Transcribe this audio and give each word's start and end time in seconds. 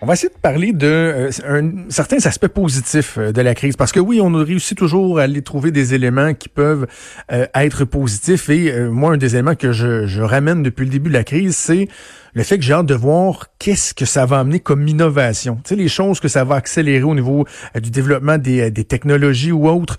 On 0.00 0.06
va 0.06 0.12
essayer 0.12 0.28
de 0.28 0.40
parler 0.40 0.72
de 0.72 0.86
euh, 0.86 1.70
certains 1.88 2.24
aspects 2.24 2.46
positifs 2.46 3.18
euh, 3.18 3.32
de 3.32 3.42
la 3.42 3.56
crise, 3.56 3.76
parce 3.76 3.90
que 3.90 3.98
oui, 3.98 4.20
on 4.20 4.32
réussit 4.32 4.78
toujours 4.78 5.18
à 5.18 5.24
aller 5.24 5.42
trouver 5.42 5.72
des 5.72 5.92
éléments 5.92 6.34
qui 6.34 6.48
peuvent 6.48 6.86
euh, 7.32 7.46
être 7.52 7.84
positifs. 7.84 8.48
Et 8.48 8.88
moi, 8.88 9.14
un 9.14 9.16
des 9.16 9.34
éléments 9.34 9.56
que 9.56 9.72
je 9.72 10.20
ramène 10.20 10.62
depuis 10.62 10.84
le 10.84 10.90
début 10.90 11.08
de 11.08 11.14
la 11.14 11.24
crise, 11.24 11.56
c'est 11.56 11.88
le 12.34 12.42
fait 12.42 12.58
que 12.58 12.64
j'ai 12.64 12.72
hâte 12.72 12.86
de 12.86 12.94
voir 12.94 13.46
qu'est-ce 13.58 13.94
que 13.94 14.04
ça 14.04 14.26
va 14.26 14.38
amener 14.38 14.60
comme 14.60 14.86
innovation. 14.86 15.56
Tu 15.64 15.70
sais, 15.70 15.76
les 15.76 15.88
choses 15.88 16.20
que 16.20 16.28
ça 16.28 16.44
va 16.44 16.56
accélérer 16.56 17.02
au 17.02 17.14
niveau 17.14 17.46
du 17.80 17.90
développement 17.90 18.38
des, 18.38 18.70
des 18.70 18.84
technologies 18.84 19.52
ou 19.52 19.68
autres. 19.68 19.96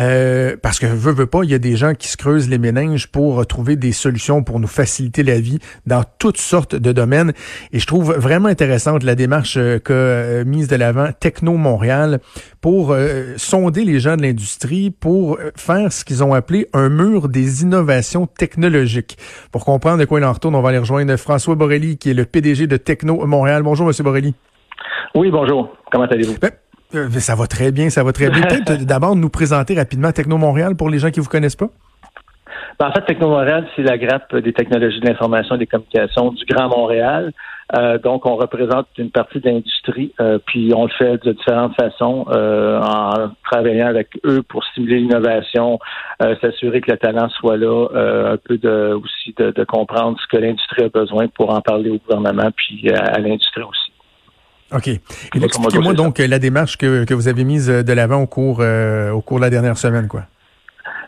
Euh, 0.00 0.56
parce 0.62 0.78
que 0.78 0.86
veut, 0.86 1.12
veut 1.12 1.26
pas, 1.26 1.42
il 1.42 1.50
y 1.50 1.54
a 1.54 1.58
des 1.58 1.76
gens 1.76 1.94
qui 1.94 2.08
se 2.08 2.16
creusent 2.16 2.48
les 2.48 2.58
méninges 2.58 3.08
pour 3.08 3.44
trouver 3.46 3.74
des 3.76 3.92
solutions 3.92 4.44
pour 4.44 4.60
nous 4.60 4.68
faciliter 4.68 5.22
la 5.22 5.40
vie 5.40 5.58
dans 5.86 6.04
toutes 6.18 6.38
sortes 6.38 6.76
de 6.76 6.92
domaines. 6.92 7.32
Et 7.72 7.80
je 7.80 7.86
trouve 7.86 8.14
vraiment 8.14 8.48
intéressante 8.48 9.02
la 9.02 9.16
démarche 9.16 9.56
euh, 9.56 9.80
euh, 9.90 10.44
mise 10.44 10.68
de 10.68 10.76
l'avant 10.76 11.08
Techno 11.18 11.54
Montréal 11.54 12.20
pour 12.60 12.94
sonder 13.36 13.84
les 13.84 14.00
gens 14.00 14.16
de 14.16 14.22
l'industrie, 14.22 14.90
pour 14.90 15.38
faire 15.54 15.92
ce 15.92 16.04
qu'ils 16.04 16.24
ont 16.24 16.34
appelé 16.34 16.66
un 16.72 16.88
mur 16.88 17.28
des 17.28 17.62
innovations 17.62 18.26
technologiques. 18.26 19.16
Pour 19.52 19.64
comprendre 19.64 19.98
de 19.98 20.04
quoi 20.04 20.18
il 20.18 20.24
en 20.24 20.32
retourne, 20.32 20.56
on 20.56 20.60
va 20.60 20.70
aller 20.70 20.78
rejoindre 20.78 21.14
François 21.16 21.54
Borelli, 21.68 21.98
qui 21.98 22.08
est 22.08 22.14
le 22.14 22.24
PDG 22.24 22.66
de 22.66 22.78
Techno 22.78 23.26
Montréal. 23.26 23.62
Bonjour, 23.62 23.86
Monsieur 23.86 24.02
Borelli. 24.02 24.34
Oui, 25.14 25.30
bonjour. 25.30 25.68
Comment 25.92 26.06
allez-vous? 26.06 26.38
Ben, 26.40 26.50
euh, 26.94 27.10
ça 27.10 27.34
va 27.34 27.46
très 27.46 27.72
bien, 27.72 27.90
ça 27.90 28.02
va 28.02 28.14
très 28.14 28.30
bien. 28.30 28.40
Peut-être 28.40 28.84
d'abord 28.86 29.14
nous 29.14 29.28
présenter 29.28 29.74
rapidement 29.74 30.10
Techno 30.10 30.38
Montréal 30.38 30.76
pour 30.76 30.88
les 30.88 30.98
gens 30.98 31.10
qui 31.10 31.20
vous 31.20 31.28
connaissent 31.28 31.56
pas. 31.56 31.68
Ben, 32.78 32.86
en 32.86 32.92
fait, 32.92 33.00
Techno 33.06 33.28
Montréal, 33.28 33.66
c'est 33.74 33.82
la 33.82 33.98
grappe 33.98 34.34
des 34.36 34.52
technologies 34.52 35.00
de 35.00 35.06
l'information 35.06 35.56
et 35.56 35.58
des 35.58 35.66
communications 35.66 36.30
du 36.30 36.44
Grand 36.44 36.68
Montréal. 36.68 37.32
Euh, 37.76 37.98
donc, 37.98 38.24
on 38.24 38.36
représente 38.36 38.86
une 38.98 39.10
partie 39.10 39.40
de 39.40 39.50
l'industrie, 39.50 40.12
euh, 40.20 40.38
puis 40.46 40.72
on 40.74 40.84
le 40.84 40.90
fait 40.96 41.22
de 41.24 41.32
différentes 41.32 41.74
façons, 41.74 42.24
en 42.28 43.30
travaillant 43.44 43.88
avec 43.88 44.08
eux 44.24 44.42
pour 44.48 44.64
stimuler 44.64 45.00
l'innovation, 45.00 45.78
s'assurer 46.40 46.80
que 46.80 46.92
le 46.92 46.98
talent 46.98 47.28
soit 47.30 47.56
là, 47.56 47.88
un 48.32 48.36
peu 48.36 48.58
de, 48.58 48.94
aussi 48.94 49.34
de, 49.36 49.50
de 49.50 49.64
comprendre 49.64 50.16
ce 50.20 50.26
que 50.28 50.40
l'industrie 50.40 50.84
a 50.84 50.88
besoin 50.88 51.26
pour 51.28 51.50
en 51.50 51.60
parler 51.60 51.90
au 51.90 51.98
gouvernement, 51.98 52.50
puis 52.56 52.90
à 52.90 53.18
l'industrie 53.18 53.62
aussi. 53.62 53.88
OK. 54.72 54.88
Expliquez-moi 55.34 55.94
donc 55.94 56.18
la 56.18 56.38
démarche 56.38 56.76
que, 56.76 57.04
que, 57.04 57.14
vous 57.14 57.28
avez 57.28 57.44
mise 57.44 57.68
de 57.68 57.92
l'avant 57.92 58.22
au 58.22 58.26
cours 58.26 58.58
euh, 58.60 59.10
au 59.10 59.22
cours 59.22 59.38
de 59.38 59.42
la 59.42 59.50
dernière 59.50 59.78
semaine, 59.78 60.08
quoi. 60.08 60.24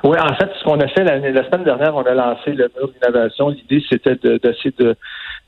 Oui, 0.03 0.17
en 0.19 0.34
fait, 0.34 0.51
ce 0.59 0.65
qu'on 0.65 0.81
a 0.81 0.89
fait 0.89 1.05
la, 1.05 1.45
semaine 1.45 1.65
dernière, 1.65 1.95
on 1.95 2.03
a 2.03 2.15
lancé 2.15 2.53
le 2.53 2.70
mur 2.75 2.89
d'innovation. 2.89 3.51
L'idée, 3.51 3.84
c'était 3.91 4.15
d'essayer 4.15 4.75
de, 4.79 4.97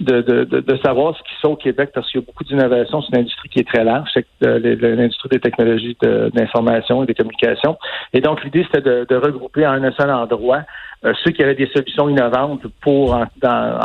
de, 0.01 0.21
de, 0.21 0.45
de, 0.45 0.61
de, 0.61 0.77
savoir 0.85 1.17
ce 1.17 1.23
qui 1.23 1.41
sont 1.41 1.53
au 1.53 1.57
Québec 1.57 1.91
parce 1.95 2.11
qu'il 2.11 2.21
y 2.21 2.23
a 2.23 2.27
beaucoup 2.27 2.45
d'innovation. 2.45 3.01
C'est 3.01 3.17
une 3.17 3.23
industrie 3.23 3.49
qui 3.49 3.61
est 3.61 3.69
très 3.69 3.83
large, 3.83 4.11
c'est 4.13 4.27
euh, 4.45 4.59
l'industrie 4.59 5.31
des 5.31 5.41
technologies 5.41 5.97
d'information 6.03 7.03
et 7.03 7.07
des 7.07 7.15
communications. 7.15 7.79
Et 8.13 8.21
donc, 8.21 8.45
l'idée, 8.45 8.67
c'était 8.71 9.07
de, 9.07 9.17
regrouper 9.17 9.67
en 9.67 9.83
un 9.83 9.93
seul 9.93 10.11
endroit 10.11 10.63
euh, 11.05 11.13
ceux 11.25 11.33
qui 11.33 11.43
avaient 11.43 11.57
des 11.57 11.69
solutions 11.75 12.09
innovantes 12.09 12.65
pour 12.81 13.15
en, 13.15 13.27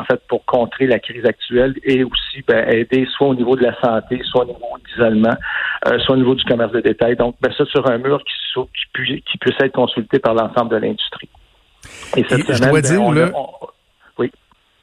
fait 0.04 0.22
pour 0.28 0.46
contrer 0.46 0.86
la 0.86 1.00
crise 1.00 1.26
actuelle 1.26 1.74
et 1.84 2.04
aussi 2.04 2.44
ben, 2.48 2.70
aider 2.70 3.08
soit 3.12 3.30
au 3.30 3.36
niveau 3.36 3.56
de 3.56 3.64
la 3.64 3.80
santé, 3.81 4.22
soit 4.24 4.44
au 4.44 4.48
niveau 4.48 4.78
de 4.78 4.88
l'isolement, 4.88 5.36
euh, 5.88 6.00
soit 6.00 6.16
au 6.16 6.18
niveau 6.18 6.36
du 6.36 6.44
commerce 6.46 6.72
de 6.72 6.82
détail. 6.82 7.16
Donc, 7.16 7.36
ben, 7.42 7.52
ça 7.58 7.66
sur 7.66 7.90
un 7.90 7.98
mur 7.98 8.22
qui, 8.24 8.62
qui, 8.96 9.22
qui 9.22 9.38
puisse 9.38 9.60
être 9.60 9.74
consulté 9.74 10.20
par 10.20 10.34
l'ensemble 10.34 10.72
de 10.72 10.78
l'industrie. 10.78 11.30
Et 12.16 12.26
cette 12.28 12.44
semaine, 12.44 12.56
je 12.56 12.62
dois 12.62 12.82
ben, 12.82 13.30
dire, 13.30 13.34
oui. 14.18 14.32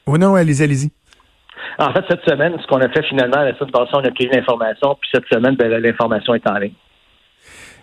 Oh 0.06 0.18
non, 0.18 0.34
allez-y, 0.34 0.62
allez-y. 0.62 0.90
En 1.78 1.92
fait, 1.92 2.04
cette 2.08 2.24
semaine, 2.28 2.56
ce 2.60 2.66
qu'on 2.66 2.80
a 2.80 2.88
fait 2.88 3.02
finalement, 3.04 3.42
la 3.42 3.56
semaine 3.56 3.70
passée, 3.72 3.90
on 3.94 4.04
a 4.04 4.10
pris 4.10 4.28
l'information, 4.28 4.96
puis 5.00 5.10
cette 5.12 5.26
semaine, 5.26 5.56
ben, 5.56 5.68
l'information 5.68 6.34
est 6.34 6.48
en 6.48 6.58
ligne 6.58 6.74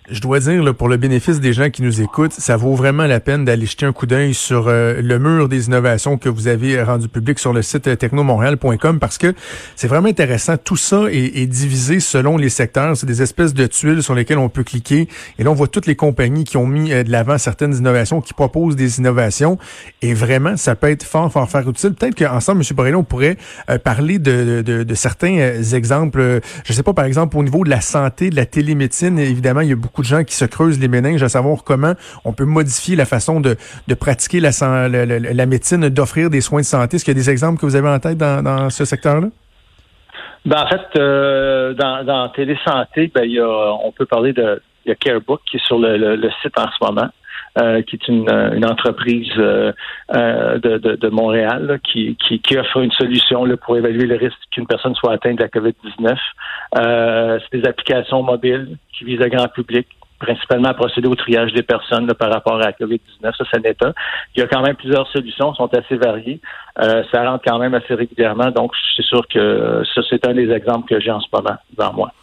je 0.10 0.20
dois 0.20 0.40
dire, 0.40 0.64
là, 0.64 0.74
pour 0.74 0.90
le 0.90 0.98
bénéfice 0.98 1.40
des 1.40 1.54
gens 1.54 1.70
qui 1.70 1.84
nous 1.84 2.02
écoutent, 2.02 2.34
ça 2.34 2.58
vaut 2.58 2.74
vraiment 2.74 3.06
la 3.06 3.20
peine 3.20 3.46
d'aller 3.46 3.68
jeter 3.68 3.86
un 3.86 3.94
coup 3.94 4.08
d'œil 4.08 4.34
sur 4.34 4.68
euh, 4.68 5.00
le 5.00 5.20
mur 5.20 5.48
des 5.48 5.68
innovations 5.68 6.18
que 6.18 6.28
vous 6.28 6.48
avez 6.48 6.82
rendu 6.82 7.08
public 7.08 7.38
sur 7.38 7.54
le 7.54 7.62
site 7.62 7.88
euh, 7.88 7.96
technomontréal.com 7.96 9.00
parce 9.00 9.20
que 9.20 9.36
c'est 9.76 9.88
vraiment 9.88 10.08
intéressant. 10.08 10.58
Tout 10.58 10.76
ça 10.76 11.04
est, 11.12 11.46
divisé 11.46 12.00
selon 12.00 12.38
les 12.38 12.50
secteurs. 12.50 12.98
C'est 12.98 13.06
des 13.06 13.22
espèces 13.22 13.54
de 13.54 13.68
tuiles 13.68 14.02
sur 14.02 14.16
lesquelles 14.16 14.40
on 14.40 14.50
peut 14.50 14.64
cliquer. 14.64 15.08
Et 15.38 15.44
là, 15.44 15.52
on 15.52 15.54
voit 15.54 15.68
toutes 15.68 15.86
les 15.86 15.96
compagnies 15.96 16.46
qui 16.46 16.58
ont 16.58 16.68
mis 16.68 16.92
euh, 16.92 17.04
de 17.04 17.12
l'avant 17.12 17.38
certaines 17.38 17.76
innovations, 17.76 18.22
qui 18.22 18.34
proposent 18.34 18.76
des 18.76 18.98
innovations. 18.98 19.60
Et 20.02 20.16
vraiment, 20.16 20.58
ça 20.58 20.76
peut 20.76 20.90
être 20.90 21.04
fort, 21.04 21.32
fort, 21.32 21.48
fort 21.48 21.70
utile. 21.70 21.94
Peut-être 21.94 22.16
qu'ensemble, 22.16 22.64
M. 22.68 22.76
Borrello, 22.76 23.00
on 23.00 23.04
pourrait 23.04 23.38
parler 23.84 24.18
de, 24.18 24.64
de, 24.66 24.84
de, 24.84 24.96
certains 24.96 25.62
exemples. 25.74 26.42
Je 26.66 26.74
sais 26.74 26.84
pas, 26.84 26.94
par 26.94 27.06
exemple, 27.06 27.38
au 27.38 27.44
niveau 27.44 27.64
de 27.64 27.70
la 27.70 27.82
santé, 27.82 28.32
de 28.32 28.36
la 28.36 28.46
télémédecine, 28.46 29.20
évidemment, 29.20 29.62
il 29.62 29.70
y 29.70 29.74
a 29.74 29.76
beaucoup 29.76 29.91
de 29.98 30.08
gens 30.08 30.24
qui 30.24 30.36
se 30.36 30.46
creusent 30.46 30.80
les 30.80 30.88
méninges 30.88 31.24
à 31.24 31.30
savoir 31.30 31.64
comment 31.64 31.94
on 32.24 32.34
peut 32.34 32.46
modifier 32.46 32.96
la 32.96 33.06
façon 33.06 33.42
de, 33.42 33.58
de 33.88 33.94
pratiquer 33.94 34.40
la, 34.40 34.52
la, 34.88 35.46
médecine, 35.46 35.90
d'offrir 35.90 36.30
des 36.30 36.42
soins 36.42 36.62
de 36.62 36.66
santé. 36.66 36.96
Est-ce 36.96 37.06
qu'il 37.06 37.16
y 37.16 37.20
a 37.20 37.22
des 37.22 37.30
exemples 37.30 37.60
que 37.60 37.66
vous 37.66 37.76
avez 37.76 37.90
en 37.90 38.00
tête 38.00 38.18
dans, 38.18 38.70
ce 38.70 38.86
secteur-là? 38.86 39.28
Ben, 40.46 40.64
en 40.64 40.68
fait, 40.68 41.00
euh, 41.00 41.74
dans, 41.74 42.04
dans 42.04 42.30
Télésanté, 42.30 43.12
ben, 43.14 43.26
y 43.26 43.40
a, 43.40 43.74
on 43.84 43.92
peut 43.92 44.06
parler 44.06 44.34
de 44.34 44.62
y 44.86 44.92
a 44.92 44.96
Carebook 44.96 45.42
qui 45.50 45.58
est 45.58 45.66
sur 45.66 45.78
le, 45.78 45.98
le, 45.98 46.30
site 46.42 46.58
en 46.58 46.68
ce 46.72 46.84
moment. 46.84 47.10
Euh, 47.58 47.82
qui 47.82 47.98
est 47.98 48.08
une, 48.08 48.30
une 48.56 48.64
entreprise 48.64 49.30
euh, 49.38 49.74
euh 50.16 50.58
de, 50.58 50.78
de, 50.78 50.96
de, 50.96 51.10
Montréal 51.10 51.82
qui, 51.84 52.16
qui, 52.16 52.40
qui, 52.40 52.58
offre 52.58 52.78
une 52.78 52.94
solution 52.94 53.44
là, 53.44 53.58
pour 53.58 53.76
évaluer 53.76 54.06
le 54.06 54.16
risque 54.16 54.38
qu'une 54.52 54.66
personne 54.66 54.96
soit 54.96 55.12
atteinte 55.12 55.38
de 55.38 55.44
la 55.44 55.50
COVID-19. 55.50 56.16
Euh, 56.78 57.40
c'est 57.42 57.60
des 57.60 57.68
applications 57.68 58.24
mobiles 58.24 58.78
qui 58.94 59.04
visent 59.04 59.20
le 59.20 59.28
grand 59.28 59.50
public 59.50 59.86
principalement 60.18 60.70
à 60.70 60.74
procéder 60.74 61.10
au 61.10 61.16
triage 61.16 61.52
des 61.52 61.64
personnes 61.64 62.08
par 62.14 62.32
rapport 62.32 62.56
à 62.56 62.68
la 62.68 62.72
COVID-19. 62.72 63.36
Ça, 63.36 63.44
c'est 63.52 63.66
état. 63.66 63.92
Il 64.34 64.40
y 64.40 64.44
a 64.44 64.48
quand 64.48 64.62
même 64.62 64.76
plusieurs 64.76 65.08
solutions, 65.10 65.54
sont 65.54 65.74
assez 65.74 65.98
variées. 65.98 66.40
Euh, 66.82 67.04
ça 67.12 67.30
rentre 67.30 67.44
quand 67.46 67.60
même 67.60 67.74
assez 67.74 67.96
régulièrement. 67.96 68.50
Donc, 68.52 68.72
c'est 68.96 69.06
sûr 69.06 69.28
que 69.28 69.84
ça, 69.94 70.02
c'est 70.10 70.26
un 70.26 70.34
des 70.34 70.50
exemples 70.52 70.88
que 70.88 71.02
j'ai 71.02 71.12
en 71.12 71.20
ce 71.20 71.28
moment 71.34 71.58
devant 71.76 71.94
moi. 71.94 72.14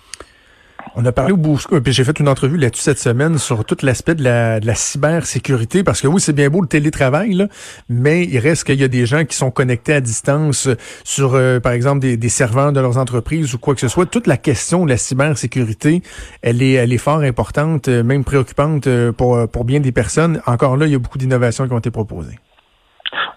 On 0.95 1.05
a 1.05 1.13
parlé 1.13 1.33
au 1.33 1.37
bout, 1.37 1.59
puis 1.83 1.93
j'ai 1.93 2.03
fait 2.03 2.19
une 2.19 2.29
entrevue 2.29 2.57
là-dessus 2.57 2.83
cette 2.83 2.99
semaine 2.99 3.39
sur 3.39 3.65
tout 3.65 3.77
l'aspect 3.83 4.15
de 4.15 4.25
la, 4.25 4.59
de 4.59 4.67
la 4.67 4.75
cybersécurité, 4.75 5.85
parce 5.85 6.01
que 6.01 6.09
oui, 6.09 6.21
c'est 6.21 6.33
bien 6.33 6.51
beau 6.51 6.61
le 6.61 6.67
télétravail, 6.67 7.47
mais 7.89 8.25
il 8.25 8.39
reste 8.39 8.65
qu'il 8.65 8.81
y 8.81 8.85
a 8.85 8.89
des 8.89 9.07
gens 9.07 9.25
qui 9.25 9.37
sont 9.37 9.51
connectés 9.51 9.93
à 9.93 10.01
distance 10.01 10.69
sur, 11.05 11.35
euh, 11.35 11.61
par 11.61 11.73
exemple, 11.73 12.01
des, 12.01 12.17
des, 12.17 12.29
serveurs 12.29 12.73
de 12.73 12.81
leurs 12.81 12.99
entreprises 12.99 13.55
ou 13.55 13.59
quoi 13.59 13.75
que 13.75 13.81
ce 13.81 13.89
soit. 13.89 14.07
Toute 14.07 14.27
la 14.27 14.37
question 14.37 14.85
de 14.85 14.91
la 14.91 14.97
cybersécurité, 14.97 16.03
elle 16.43 16.63
est, 16.63 16.73
elle 16.73 16.93
est 16.93 16.99
fort 16.99 17.21
importante, 17.21 17.89
euh, 17.89 18.03
même 18.03 18.25
préoccupante 18.25 18.87
euh, 18.87 19.13
pour, 19.13 19.49
pour 19.49 19.65
bien 19.65 19.81
des 19.81 19.93
personnes. 19.93 20.41
Encore 20.47 20.77
là, 20.77 20.87
il 20.87 20.93
y 20.93 20.97
a 20.97 20.99
beaucoup 20.99 21.19
d'innovations 21.19 21.67
qui 21.67 21.73
ont 21.73 21.79
été 21.79 21.91
proposées. 21.91 22.39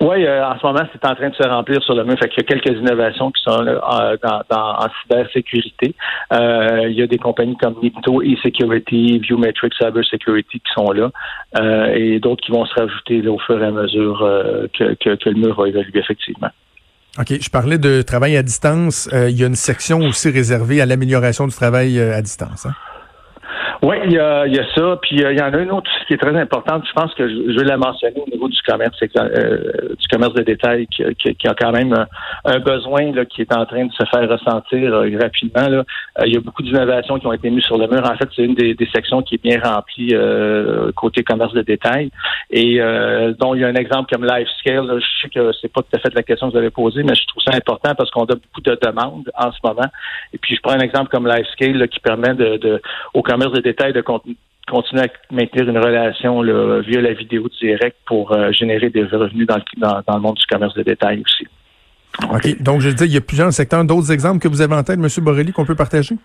Oui, 0.01 0.25
euh, 0.25 0.43
en 0.43 0.57
ce 0.57 0.65
moment, 0.65 0.81
c'est 0.91 1.05
en 1.05 1.13
train 1.13 1.29
de 1.29 1.35
se 1.35 1.47
remplir 1.47 1.81
sur 1.83 1.93
le 1.93 2.03
mur. 2.03 2.17
Fait 2.17 2.31
y 2.35 2.39
a 2.39 2.43
quelques 2.43 2.75
innovations 2.75 3.29
qui 3.29 3.43
sont 3.43 3.61
là, 3.61 3.79
euh, 4.01 4.17
dans, 4.49 4.57
en 4.57 4.87
cybersécurité. 5.03 5.93
Euh, 6.33 6.87
il 6.89 6.97
y 6.97 7.03
a 7.03 7.07
des 7.07 7.19
compagnies 7.19 7.55
comme 7.55 7.75
Nipto 7.83 8.19
e-Security, 8.23 9.19
Viewmetric 9.19 9.73
Cyber 9.75 10.03
Security 10.03 10.59
qui 10.59 10.71
sont 10.73 10.91
là, 10.91 11.11
et 11.93 12.19
d'autres 12.19 12.43
qui 12.43 12.51
vont 12.51 12.65
se 12.65 12.73
rajouter 12.73 13.27
au 13.27 13.37
fur 13.37 13.61
et 13.61 13.67
à 13.67 13.71
mesure 13.71 14.27
que, 14.73 15.29
le 15.29 15.35
mur 15.35 15.55
va 15.55 15.67
évoluer 15.67 15.99
effectivement. 15.99 16.49
OK. 17.19 17.33
Je 17.39 17.49
parlais 17.51 17.77
de 17.77 18.01
travail 18.01 18.37
à 18.37 18.41
distance. 18.41 19.07
il 19.13 19.39
y 19.39 19.43
a 19.43 19.47
une 19.47 19.55
section 19.55 19.99
aussi 19.99 20.31
réservée 20.31 20.81
à 20.81 20.87
l'amélioration 20.87 21.45
du 21.45 21.53
travail 21.53 21.99
à 21.99 22.21
distance. 22.23 22.65
Hein? 22.65 22.73
Oui, 23.83 23.95
il 24.05 24.11
y 24.11 24.19
a, 24.19 24.45
y 24.45 24.59
a 24.59 24.65
ça. 24.75 24.99
Puis 25.01 25.23
euh, 25.23 25.33
il 25.33 25.39
y 25.39 25.41
en 25.41 25.51
a 25.51 25.57
une 25.57 25.71
autre 25.71 25.89
qui 26.07 26.13
est 26.13 26.17
très 26.17 26.39
importante. 26.39 26.83
Je 26.87 26.93
pense 26.93 27.11
que 27.15 27.27
je, 27.27 27.57
vais 27.57 27.65
la 27.65 27.77
mentionner 27.77 28.21
au 28.21 28.29
niveau 28.29 28.47
du 28.47 28.61
commerce, 28.61 28.95
euh, 29.01 29.95
du 29.99 30.07
commerce 30.07 30.33
de 30.35 30.43
détail, 30.43 30.85
qui, 30.85 31.03
qui, 31.15 31.47
a 31.47 31.55
quand 31.55 31.71
même 31.71 32.05
un, 32.45 32.59
besoin 32.59 33.11
là, 33.11 33.25
qui 33.25 33.41
est 33.41 33.55
en 33.55 33.65
train 33.65 33.85
de 33.85 33.91
se 33.93 34.03
faire 34.13 34.29
ressentir 34.29 34.93
euh, 34.93 35.09
rapidement. 35.19 35.83
Il 36.23 36.33
y 36.33 36.37
a 36.37 36.41
beaucoup 36.41 36.61
d'innovations 36.61 37.17
qui 37.17 37.25
ont 37.25 37.33
été 37.33 37.49
mises 37.49 37.63
sur 37.63 37.79
le 37.79 37.87
mur. 37.87 38.03
En 38.07 38.15
fait, 38.17 38.29
c'est 38.35 38.43
une 38.43 38.53
des, 38.53 38.75
sections 38.93 39.23
qui 39.23 39.35
est 39.35 39.43
bien 39.43 39.59
remplie 39.63 40.13
côté 40.95 41.23
commerce 41.23 41.53
de 41.53 41.61
détail. 41.61 42.11
Et 42.51 42.79
dont 43.39 43.55
il 43.55 43.61
y 43.61 43.63
a 43.63 43.67
un 43.67 43.75
exemple 43.75 44.13
comme 44.13 44.25
LifeScale. 44.25 44.85
Là, 44.85 44.99
je 44.99 45.21
sais 45.21 45.29
que 45.29 45.51
c'est 45.59 45.71
pas 45.71 45.81
tout 45.81 45.95
à 45.95 45.99
fait 45.99 46.13
la 46.13 46.23
question 46.23 46.47
que 46.47 46.53
vous 46.53 46.57
avez 46.57 46.69
posée, 46.69 47.03
mais 47.03 47.15
je 47.15 47.25
trouve 47.27 47.41
ça 47.43 47.55
important 47.55 47.95
parce 47.95 48.11
qu'on 48.11 48.25
a 48.25 48.35
beaucoup 48.35 48.61
de 48.61 48.77
demandes 48.81 49.31
en 49.35 49.51
ce 49.51 49.57
moment. 49.63 49.89
Et 50.33 50.37
puis 50.37 50.55
je 50.55 50.61
prends 50.61 50.73
un 50.73 50.79
exemple 50.79 51.09
comme 51.09 51.27
LifeScale 51.27 51.87
qui 51.87 51.99
permet 51.99 52.33
de, 52.33 52.57
de 52.57 52.81
au 53.13 53.21
commerce 53.21 53.53
de 53.53 53.61
détail 53.61 53.70
de 53.73 54.03
continuer 54.69 55.03
à 55.03 55.07
maintenir 55.33 55.69
une 55.69 55.77
relation 55.77 56.41
via 56.81 57.01
la 57.01 57.13
vidéo 57.13 57.47
directe 57.59 57.97
pour 58.05 58.31
euh, 58.31 58.51
générer 58.51 58.89
des 58.89 59.03
revenus 59.03 59.47
dans 59.47 59.57
le, 59.57 60.19
monde 60.19 60.35
du 60.35 60.45
commerce 60.45 60.73
de 60.75 60.83
détail 60.83 61.23
aussi. 61.25 61.47
OK. 62.29 62.61
Donc, 62.61 62.81
je 62.81 62.89
dis, 62.89 63.05
il 63.05 63.13
y 63.13 63.17
a 63.17 63.21
plusieurs 63.21 63.51
secteurs. 63.53 63.83
D'autres 63.85 64.11
exemples 64.11 64.39
que 64.39 64.47
vous 64.47 64.61
avez 64.61 64.75
en 64.75 64.83
tête, 64.83 64.99
M. 64.99 65.07
Borelli, 65.23 65.51
qu'on 65.51 65.65
peut 65.65 65.75
partager? 65.75 66.15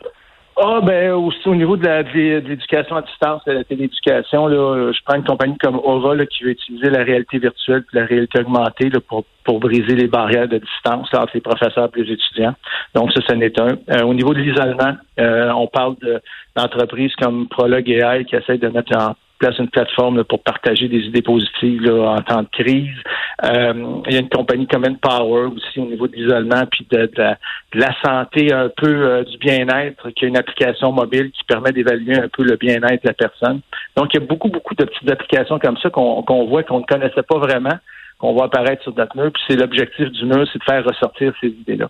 Ah 0.59 0.81
ben 0.83 1.13
aussi 1.13 1.47
au 1.47 1.55
niveau 1.55 1.77
de 1.77 1.87
l'éducation 2.15 2.97
à 2.97 3.03
distance, 3.03 3.45
de 3.45 3.53
la 3.53 3.65
télééducation, 3.65 4.47
là, 4.47 4.91
je 4.91 4.99
prends 5.05 5.17
une 5.17 5.25
compagnie 5.25 5.59
comme 5.59 5.77
Aura 5.77 6.17
qui 6.25 6.45
veut 6.45 6.51
utiliser 6.51 6.89
la 6.89 7.05
réalité 7.05 7.39
virtuelle 7.39 7.85
et 7.93 7.97
la 7.97 8.07
réalité 8.07 8.41
augmentée 8.41 8.89
pour, 9.07 9.27
pour 9.45 9.61
briser 9.61 9.95
les 9.95 10.07
barrières 10.07 10.49
de 10.49 10.57
distance 10.57 11.13
entre 11.13 11.33
les 11.35 11.43
professeurs 11.43 11.91
et 11.95 12.03
les 12.03 12.13
étudiants. 12.15 12.55
Donc 12.95 13.13
ça, 13.13 13.21
ce 13.29 13.35
n'est 13.35 13.61
un. 13.61 13.77
Euh, 13.91 14.05
au 14.05 14.15
niveau 14.15 14.33
de 14.33 14.39
l'isolement, 14.39 14.97
euh, 15.21 15.51
on 15.51 15.67
parle 15.67 15.97
d'entreprises 16.57 17.15
comme 17.17 17.49
Prolog 17.49 17.87
AI 17.91 18.25
qui 18.25 18.37
essayent 18.37 18.59
de 18.59 18.69
mettre 18.69 18.97
en 18.97 19.15
place 19.39 19.59
une 19.59 19.69
plateforme 19.69 20.25
pour 20.25 20.43
partager 20.43 20.89
des 20.89 21.01
idées 21.01 21.23
positives 21.23 21.91
en 21.91 22.21
temps 22.23 22.43
de 22.43 22.49
crise. 22.51 22.97
Euh, 23.45 24.01
il 24.07 24.15
y 24.15 24.17
a 24.17 24.21
une 24.21 24.29
compagnie 24.29 24.67
comme 24.67 24.85
Power 24.97 25.49
aussi 25.55 25.79
au 25.79 25.87
niveau 25.87 26.09
de 26.09 26.17
l'isolement 26.17 26.65
puis 26.71 26.87
de, 26.91 27.11
la, 27.75 27.95
santé 28.05 28.53
un 28.53 28.71
peu 28.75 28.89
euh, 28.89 29.25
du 29.25 29.37
bien-être, 29.39 30.11
qui 30.11 30.25
a 30.25 30.29
une 30.29 30.37
application 30.37 30.93
mobile 30.93 31.31
qui 31.33 31.45
permet 31.45 31.73
d'évaluer 31.73 32.17
un 32.17 32.29
peu 32.29 32.45
le 32.45 32.57
bien-être 32.57 33.03
de 33.03 33.09
la 33.09 33.15
personne. 33.15 33.61
Donc, 33.97 34.15
il 34.15 34.21
y 34.21 34.23
a 34.23 34.27
beaucoup, 34.27 34.49
beaucoup 34.49 34.75
de 34.75 34.85
petites 34.85 35.11
applications 35.11 35.59
comme 35.59 35.77
ça 35.79 35.91
qu'on 35.91 36.47
voit 36.47 36.63
qu'on 36.63 36.81
ne 36.81 36.85
connaissait 36.85 37.23
pas 37.23 37.39
vraiment, 37.39 37.79
qu'on 38.19 38.33
voit 38.33 38.47
apparaître 38.47 38.83
sur 38.83 38.95
notre 38.97 39.17
mur. 39.17 39.31
Puis 39.33 39.43
c'est 39.49 39.57
l'objectif 39.57 40.11
du 40.11 40.25
mur, 40.25 40.47
c'est 40.53 40.59
de 40.59 40.65
faire 40.65 40.85
ressortir 40.85 41.33
ces 41.41 41.49
idées-là. 41.49 41.89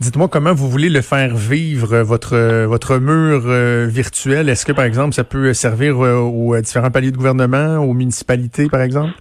Dites-moi 0.00 0.28
comment 0.28 0.52
vous 0.52 0.68
voulez 0.68 0.90
le 0.90 1.00
faire 1.00 1.34
vivre, 1.34 1.94
euh, 1.94 2.02
votre 2.02 2.34
euh, 2.34 2.66
votre 2.66 2.98
mur 2.98 3.42
euh, 3.46 3.86
virtuel. 3.88 4.48
Est-ce 4.48 4.66
que, 4.66 4.72
par 4.72 4.84
exemple, 4.84 5.14
ça 5.14 5.24
peut 5.24 5.54
servir 5.54 5.98
aux 5.98 6.56
différents 6.58 6.90
paliers 6.90 7.10
de 7.10 7.16
gouvernement, 7.16 7.78
aux 7.78 7.94
municipalités, 7.94 8.68
par 8.68 8.82
exemple? 8.82 9.12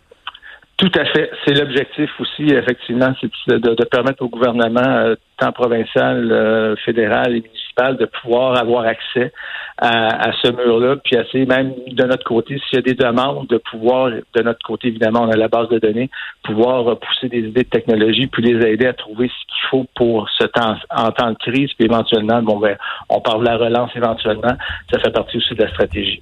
Tout 0.77 0.91
à 0.95 1.05
fait. 1.05 1.31
C'est 1.45 1.53
l'objectif 1.53 2.09
aussi, 2.19 2.43
effectivement, 2.49 3.13
c'est 3.21 3.29
de, 3.47 3.85
permettre 3.85 4.23
au 4.23 4.29
gouvernement, 4.29 5.15
tant 5.37 5.53
provincial, 5.53 6.75
fédéral 6.83 7.37
et 7.37 7.41
municipal, 7.41 7.64
de 7.75 8.05
pouvoir 8.05 8.57
avoir 8.57 8.85
accès 8.85 9.31
à, 9.77 10.31
ce 10.41 10.51
mur-là, 10.51 10.95
puis 11.03 11.17
essayer 11.17 11.45
même 11.45 11.73
de 11.87 12.03
notre 12.05 12.23
côté, 12.23 12.57
s'il 12.69 12.77
y 12.77 12.79
a 12.79 12.81
des 12.81 12.93
demandes, 12.93 13.47
de 13.47 13.57
pouvoir, 13.57 14.09
de 14.09 14.41
notre 14.41 14.65
côté, 14.65 14.87
évidemment, 14.87 15.23
on 15.23 15.29
a 15.29 15.35
la 15.35 15.49
base 15.49 15.67
de 15.69 15.79
données, 15.79 16.09
pouvoir 16.43 16.97
pousser 16.97 17.27
des 17.27 17.39
idées 17.39 17.63
de 17.63 17.69
technologie, 17.69 18.27
puis 18.27 18.41
les 18.41 18.65
aider 18.65 18.87
à 18.87 18.93
trouver 18.93 19.27
ce 19.27 19.33
qu'il 19.33 19.69
faut 19.69 19.85
pour 19.95 20.29
ce 20.29 20.45
temps, 20.45 20.77
en 20.89 21.11
temps 21.11 21.31
de 21.31 21.37
crise, 21.37 21.71
puis 21.77 21.85
éventuellement, 21.85 22.41
bon, 22.41 22.59
ben, 22.59 22.77
on 23.09 23.19
parle 23.19 23.41
de 23.41 23.49
la 23.49 23.57
relance 23.57 23.91
éventuellement, 23.95 24.55
ça 24.91 24.99
fait 24.99 25.11
partie 25.11 25.37
aussi 25.37 25.53
de 25.55 25.63
la 25.63 25.69
stratégie. 25.69 26.21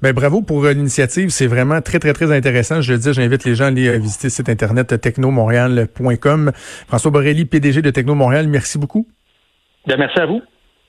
Ben, 0.00 0.12
bravo 0.12 0.40
pour 0.40 0.64
euh, 0.64 0.72
l'initiative. 0.72 1.28
C'est 1.28 1.46
vraiment 1.46 1.82
très, 1.82 1.98
très, 1.98 2.14
très 2.14 2.34
intéressant. 2.34 2.80
Je 2.80 2.92
le 2.92 2.98
dis, 2.98 3.12
j'invite 3.12 3.44
les 3.44 3.54
gens 3.54 3.64
à 3.64 3.68
aller 3.68 3.88
euh, 3.88 3.98
visiter 3.98 4.28
le 4.28 4.30
site 4.30 4.48
internet 4.48 5.00
technomontréal.com. 5.00 6.52
François 6.88 7.10
Borelli, 7.10 7.44
PDG 7.44 7.82
de 7.82 7.90
Techno 7.90 8.14
Montréal, 8.14 8.48
merci 8.48 8.78
beaucoup. 8.78 9.06
Bien, 9.86 9.96
merci 9.96 10.20
à 10.20 10.26
vous. 10.26 10.42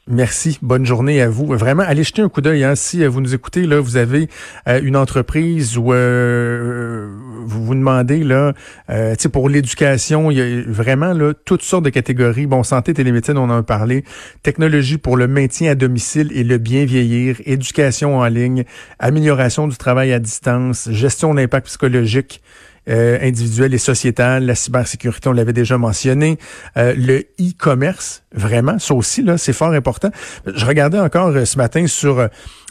Merci. 0.08 0.58
Bonne 0.64 0.86
journée 0.86 1.22
à 1.22 1.30
vous. 1.30 1.46
Vraiment, 1.46 1.84
allez 1.84 2.04
jeter 2.04 2.24
un 2.24 2.28
coup 2.28 2.42
d'œil. 2.42 2.64
Hein. 2.64 2.74
Si 2.76 3.04
euh, 3.04 3.08
vous 3.08 3.22
nous 3.22 3.36
écoutez, 3.36 3.68
là, 3.68 3.80
vous 3.80 3.98
avez 3.98 4.28
euh, 4.68 4.82
une 4.82 4.98
entreprise 4.98 5.78
où 5.78 5.94
euh, 5.94 7.08
vous 7.46 7.64
vous 7.64 7.76
demandez, 7.76 8.24
là, 8.24 8.54
euh, 8.90 9.16
pour 9.32 9.48
l'éducation, 9.48 10.32
il 10.32 10.38
y 10.38 10.42
a 10.42 10.64
vraiment 10.66 11.14
là, 11.14 11.34
toutes 11.46 11.62
sortes 11.62 11.86
de 11.86 11.92
catégories. 11.92 12.48
Bon, 12.48 12.64
santé, 12.64 12.96
télémédecine, 12.96 13.38
on 13.38 13.44
en 13.44 13.60
a 13.60 13.64
parlé. 13.64 14.04
Technologie 14.42 14.98
pour 14.98 15.18
le 15.18 15.28
maintien 15.28 15.72
à 15.72 15.76
domicile 15.76 16.32
et 16.34 16.44
le 16.44 16.58
bien 16.58 16.84
vieillir. 16.84 17.38
Éducation 17.46 18.18
en 18.18 18.26
ligne. 18.26 18.66
Amélioration 18.98 19.68
du 19.68 19.78
travail 19.78 20.14
à 20.14 20.20
distance. 20.20 20.90
Gestion 20.92 21.36
d'impact 21.36 21.68
psychologique. 21.68 22.42
Euh, 22.90 23.20
individuelle 23.22 23.76
et 23.76 23.78
sociétale, 23.78 24.44
la 24.44 24.56
cybersécurité, 24.56 25.30
on 25.30 25.34
l'avait 25.34 25.54
déjà 25.54 25.78
mentionné, 25.78 26.40
euh, 26.78 26.96
le 26.98 27.20
e-commerce, 27.40 28.24
vraiment, 28.34 28.80
ça 28.80 28.96
aussi, 28.96 29.22
là, 29.22 29.38
c'est 29.38 29.54
fort 29.54 29.72
important. 29.74 30.10
Je 30.48 30.66
regardais 30.66 30.98
encore 30.98 31.28
euh, 31.28 31.46
ce 31.46 31.60
matin 31.60 31.86
sur 31.86 32.28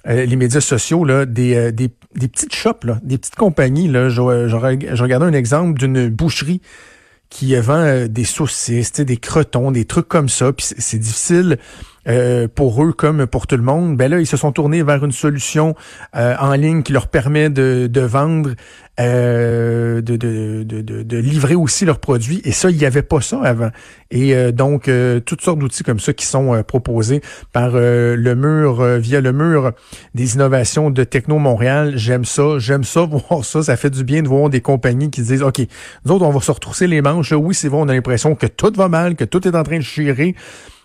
les 0.07 0.35
médias 0.35 0.63
sociaux 0.63 1.05
là, 1.05 1.27
des, 1.27 1.71
des, 1.73 1.91
des 2.17 2.29
petites 2.29 2.55
shops, 2.55 2.85
là, 2.85 2.99
des 3.05 3.19
petites 3.19 3.37
compagnies. 3.37 3.87
Là, 3.87 4.09
je, 4.09 4.49
je, 4.49 4.57
regardais 5.03 5.27
un 5.27 5.33
exemple 5.33 5.79
d'une 5.79 6.09
boucherie 6.09 6.61
qui 7.29 7.55
vend 7.55 8.07
des 8.09 8.25
saucisses, 8.25 8.95
des 8.95 9.17
crotons, 9.19 9.71
des 9.71 9.85
trucs 9.85 10.09
comme 10.09 10.29
ça. 10.29 10.53
Puis 10.53 10.75
c'est 10.77 10.99
difficile 10.99 11.59
euh, 12.09 12.49
pour 12.49 12.83
eux 12.83 12.93
comme 12.93 13.27
pour 13.27 13.47
tout 13.47 13.57
le 13.57 13.63
monde, 13.63 13.97
ben 13.97 14.11
là, 14.11 14.21
ils 14.21 14.27
se 14.27 14.37
sont 14.37 14.53
tournés 14.53 14.83
vers 14.83 15.05
une 15.05 15.13
solution 15.13 15.75
euh, 16.17 16.35
en 16.41 16.55
ligne 16.55 16.83
qui 16.83 16.93
leur 16.93 17.09
permet 17.09 17.51
de, 17.51 17.89
de 17.91 18.01
vendre, 18.01 18.51
euh, 18.99 20.01
de, 20.01 20.17
de, 20.17 20.63
de, 20.63 21.03
de, 21.03 21.17
livrer 21.19 21.55
aussi 21.55 21.85
leurs 21.85 21.99
produits. 21.99 22.41
Et 22.45 22.53
ça, 22.53 22.71
il 22.71 22.79
n'y 22.79 22.87
avait 22.87 23.03
pas 23.03 23.21
ça 23.21 23.41
avant. 23.43 23.71
Et 24.11 24.35
donc, 24.53 24.91
toutes 25.25 25.41
sortes 25.41 25.59
d'outils 25.59 25.85
comme 25.85 26.01
ça 26.01 26.13
qui 26.13 26.27
sont 26.27 26.63
proposés 26.65 27.21
par 27.53 27.71
le 27.75 28.35
mur, 28.35 28.83
via 28.99 29.21
le 29.21 29.33
mur 29.33 29.73
des 30.15 30.35
innovations 30.35 30.91
de 30.91 31.05
Techno 31.05 31.39
Montréal. 31.39 31.93
J'aime 31.97 32.25
ça, 32.25 32.59
j'aime 32.59 32.83
ça, 32.83 33.03
voir 33.31 33.45
ça. 33.45 33.63
Ça 33.63 33.77
fait 33.77 33.91
du 33.91 34.03
bien 34.03 34.23
de 34.23 34.29
voir 34.29 34.51
des 34.51 34.61
compagnies 34.61 35.11
qui 35.11 35.23
disent, 35.23 35.43
OK, 35.43 35.61
nous 36.05 36.13
autres, 36.13 36.25
on 36.25 36.31
va 36.31 36.41
se 36.41 36.51
retrousser 36.51 36.87
les 36.87 37.03
manches. 37.03 37.33
oui, 37.33 37.55
c'est 37.55 37.69
vrai, 37.69 37.79
on 37.81 37.89
a 37.89 37.95
l'impression 37.95 38.35
que 38.35 38.47
tout 38.47 38.73
va 38.75 38.89
mal, 38.89 39.15
que 39.15 39.25
tout 39.25 39.47
est 39.47 39.55
en 39.55 39.63
train 39.63 39.79
de 39.79 39.85
chirer. 39.85 40.35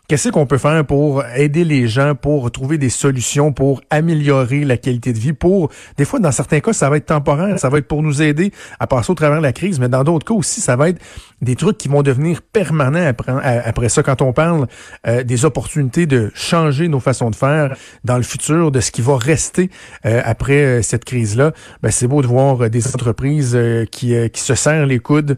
Qu'est-ce 0.07 0.29
qu'on 0.29 0.45
peut 0.45 0.59
faire 0.59 0.85
pour 0.85 1.25
aider 1.35 1.63
les 1.63 1.87
gens, 1.87 2.13
pour 2.13 2.51
trouver 2.51 2.77
des 2.77 2.91
solutions, 2.91 3.51
pour 3.51 3.81
améliorer 3.89 4.63
la 4.63 4.77
qualité 4.77 5.13
de 5.13 5.17
vie, 5.17 5.33
pour, 5.33 5.71
des 5.97 6.05
fois, 6.05 6.19
dans 6.19 6.31
certains 6.31 6.59
cas, 6.59 6.73
ça 6.73 6.91
va 6.91 6.97
être 6.97 7.07
temporaire, 7.07 7.57
ça 7.57 7.69
va 7.69 7.79
être 7.79 7.87
pour 7.87 8.03
nous 8.03 8.21
aider 8.21 8.51
à 8.79 8.85
passer 8.85 9.11
au 9.11 9.15
travers 9.15 9.39
de 9.39 9.43
la 9.43 9.51
crise, 9.51 9.79
mais 9.79 9.89
dans 9.89 10.03
d'autres 10.03 10.23
cas 10.23 10.35
aussi, 10.35 10.61
ça 10.61 10.75
va 10.75 10.89
être 10.89 11.01
des 11.41 11.55
trucs 11.55 11.79
qui 11.79 11.87
vont 11.87 12.03
devenir 12.03 12.43
permanents 12.43 13.07
après, 13.07 13.31
après 13.65 13.89
ça. 13.89 14.03
Quand 14.03 14.21
on 14.21 14.31
parle 14.31 14.67
euh, 15.07 15.23
des 15.23 15.43
opportunités 15.43 16.05
de 16.05 16.31
changer 16.35 16.87
nos 16.87 16.99
façons 16.99 17.31
de 17.31 17.35
faire 17.35 17.75
dans 18.03 18.17
le 18.17 18.23
futur, 18.23 18.71
de 18.71 18.81
ce 18.81 18.91
qui 18.91 19.01
va 19.01 19.17
rester 19.17 19.71
euh, 20.05 20.21
après 20.23 20.65
euh, 20.65 20.81
cette 20.83 21.05
crise-là, 21.05 21.51
ben, 21.81 21.89
c'est 21.89 22.07
beau 22.07 22.21
de 22.21 22.27
voir 22.27 22.69
des 22.69 22.87
entreprises 22.89 23.57
qui, 23.91 24.13
qui 24.29 24.41
se 24.41 24.53
serrent 24.53 24.85
les 24.85 24.99
coudes, 24.99 25.37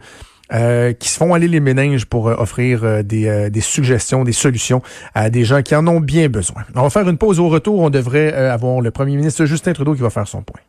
euh, 0.53 0.94
qui 0.94 1.09
se 1.09 1.17
font 1.17 1.33
aller 1.33 1.47
les 1.47 1.59
méninges 1.59 2.05
pour 2.05 2.29
euh, 2.29 2.35
offrir 2.38 2.83
euh, 2.83 3.03
des, 3.03 3.49
des, 3.49 3.61
suggestions, 3.61 4.23
des 4.23 4.31
solutions 4.31 4.81
à 5.13 5.29
des 5.29 5.44
gens 5.44 5.61
qui 5.61 5.75
en 5.75 5.85
ont 5.88 5.99
bien 5.99 6.29
besoin. 6.29 6.63
On 6.75 6.83
va 6.83 6.89
faire 6.89 7.07
une 7.09 7.17
pause 7.17 7.39
au 7.39 7.49
retour. 7.49 7.79
On 7.79 7.89
devrait 7.89 8.31
avoir 8.33 8.81
le 8.81 8.91
premier 8.91 9.15
ministre 9.15 9.45
Justin 9.45 9.73
Trudeau 9.73 9.94
qui 9.94 10.01
va 10.01 10.09
faire 10.09 10.27
son 10.27 10.41
point. 10.41 10.61